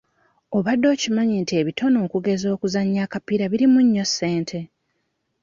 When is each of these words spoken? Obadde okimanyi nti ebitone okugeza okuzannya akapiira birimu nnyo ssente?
Obadde 0.57 0.85
okimanyi 0.93 1.35
nti 1.43 1.53
ebitone 1.61 1.97
okugeza 2.05 2.47
okuzannya 2.55 2.99
akapiira 3.05 3.45
birimu 3.51 3.79
nnyo 3.85 4.03
ssente? 4.09 4.59